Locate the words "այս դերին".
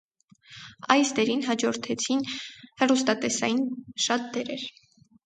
0.93-1.43